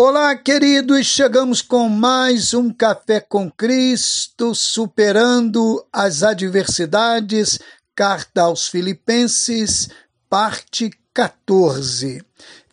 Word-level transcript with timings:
Olá, 0.00 0.36
queridos, 0.36 1.08
chegamos 1.08 1.60
com 1.60 1.88
mais 1.88 2.54
um 2.54 2.72
Café 2.72 3.18
com 3.18 3.50
Cristo, 3.50 4.54
superando 4.54 5.84
as 5.92 6.22
adversidades. 6.22 7.58
Carta 7.96 8.42
aos 8.42 8.68
Filipenses, 8.68 9.88
parte 10.30 10.88
14. 11.12 12.24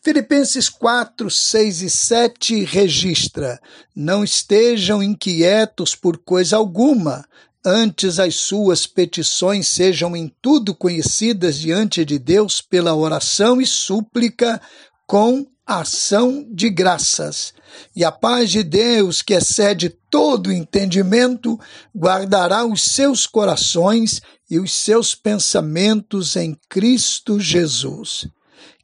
Filipenses 0.04 0.70
4, 0.70 1.32
6 1.32 1.82
e 1.82 1.90
7 1.90 2.64
registra: 2.64 3.60
Não 3.96 4.24
estejam 4.24 5.02
inquietos 5.02 5.96
por 5.96 6.20
coisa 6.20 6.58
alguma, 6.58 7.26
antes 7.66 8.20
as 8.20 8.36
suas 8.36 8.86
petições 8.86 9.68
sejam 9.68 10.16
em 10.16 10.32
tudo 10.44 10.76
conhecidas 10.76 11.58
diante 11.58 12.06
de 12.06 12.20
Deus 12.20 12.62
pela 12.62 12.94
oração 12.94 13.60
e 13.60 13.66
súplica 13.66 14.62
com 15.08 15.44
ação 15.66 16.46
de 16.52 16.70
graças. 16.70 17.54
E 17.96 18.04
a 18.04 18.12
paz 18.12 18.52
de 18.52 18.64
Deus, 18.64 19.22
que 19.22 19.34
excede 19.34 19.90
todo 20.10 20.52
entendimento, 20.52 21.60
guardará 21.96 22.66
os 22.66 22.84
seus 22.84 23.26
corações 23.26 24.22
e 24.50 24.60
os 24.60 24.74
seus 24.74 25.16
pensamentos 25.16 26.36
em 26.36 26.58
Cristo 26.70 27.40
Jesus. 27.40 28.28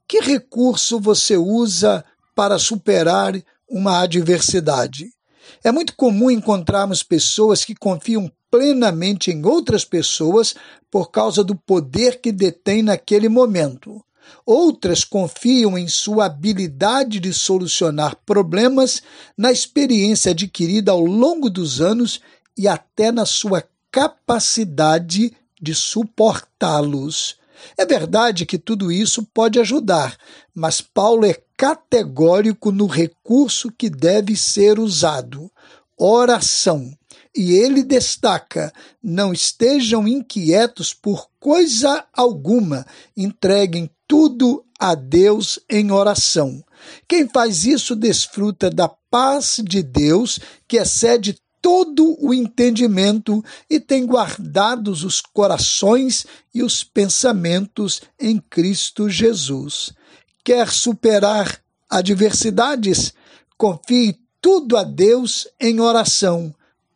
Que 0.08 0.20
recurso 0.20 1.00
você 1.00 1.38
usa 1.38 2.04
para 2.36 2.58
superar 2.58 3.34
uma 3.70 4.02
adversidade? 4.02 5.10
É 5.64 5.72
muito 5.72 5.96
comum 5.96 6.32
encontrarmos 6.32 7.04
pessoas 7.04 7.64
que 7.64 7.76
confiam 7.76 8.32
plenamente 8.50 9.32
em 9.32 9.46
outras 9.46 9.86
pessoas 9.86 10.56
por 10.90 11.10
causa 11.12 11.44
do 11.44 11.56
poder 11.56 12.20
que 12.20 12.32
detêm 12.32 12.84
naquele 12.84 13.30
momento. 13.30 14.04
Outras 14.46 15.04
confiam 15.04 15.78
em 15.78 15.88
sua 15.88 16.26
habilidade 16.26 17.20
de 17.20 17.34
solucionar 17.34 18.16
problemas, 18.26 19.02
na 19.38 19.52
experiência 19.52 20.32
adquirida 20.32 20.92
ao 20.92 21.04
longo 21.06 21.50
dos 21.50 21.82
anos 21.82 22.22
e 22.58 22.68
até 22.68 23.12
na 23.12 23.26
sua 23.26 23.64
capacidade 23.92 25.34
de 25.62 25.76
suportá-los. 25.76 27.40
É 27.78 27.86
verdade 27.86 28.46
que 28.46 28.58
tudo 28.58 28.92
isso 28.92 29.24
pode 29.34 29.60
ajudar, 29.60 30.18
mas 30.54 30.82
Paulo 30.82 31.26
é 31.26 31.36
categórico 31.56 32.72
no 32.72 32.88
recurso 32.88 33.72
que 33.72 33.90
deve 33.90 34.36
ser 34.36 34.80
usado: 34.80 35.52
oração. 35.98 36.92
E 37.36 37.54
ele 37.54 37.84
destaca: 37.84 38.74
não 39.02 39.32
estejam 39.32 40.08
inquietos 40.08 40.94
por 40.94 41.30
coisa 41.40 42.06
alguma, 42.14 42.86
entreguem 43.16 43.90
tudo 44.08 44.66
a 44.78 44.96
Deus 44.96 45.60
em 45.70 45.92
oração. 45.92 46.64
Quem 47.08 47.30
faz 47.30 47.66
isso 47.66 47.96
desfruta 47.96 48.70
da 48.70 48.90
paz 48.90 49.62
de 49.64 49.84
Deus, 49.84 50.40
que 50.68 50.78
excede 50.78 51.40
todo 51.62 52.18
o 52.20 52.34
entendimento 52.34 53.44
e 53.70 53.80
tem 53.80 54.06
guardados 54.06 55.04
os 55.04 55.22
corações 55.22 56.26
e 56.54 56.64
os 56.64 56.84
pensamentos 56.84 58.02
em 58.20 58.40
Cristo 58.40 59.08
Jesus. 59.08 59.94
Quer 60.44 60.70
superar 60.72 61.62
adversidades? 61.88 63.14
Confie 63.58 64.20
tudo 64.42 64.76
a 64.76 64.84
Deus 64.84 65.48
em 65.60 65.80
oração, 65.80 66.54